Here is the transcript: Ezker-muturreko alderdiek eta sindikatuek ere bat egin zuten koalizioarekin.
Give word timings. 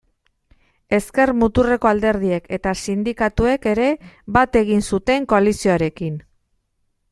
Ezker-muturreko 0.97 1.89
alderdiek 1.89 2.49
eta 2.57 2.73
sindikatuek 2.85 3.69
ere 3.73 3.87
bat 4.39 4.59
egin 4.65 4.85
zuten 4.95 5.29
koalizioarekin. 5.35 6.21